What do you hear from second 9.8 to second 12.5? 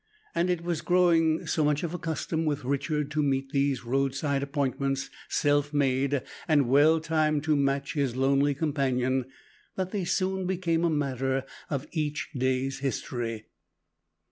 they soon became a matter of each